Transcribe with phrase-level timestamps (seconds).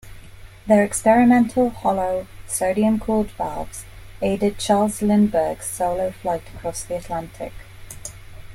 [0.65, 3.85] Their experimental hollow sodium-cooled valves
[4.19, 7.53] aided Charles Lindbergh's solo flight across the Atlantic.